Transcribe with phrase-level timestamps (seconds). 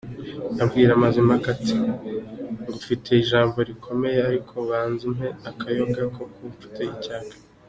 [0.63, 1.75] Abwira Mazimpaka, ati
[2.65, 7.33] “Ngufitiye ijambo rikomeye ariko banza umpe akayoga kuko mfite inyota”.